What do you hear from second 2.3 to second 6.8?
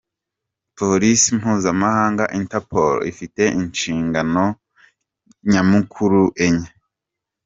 interpol ifite inshingano nyamukuru enye.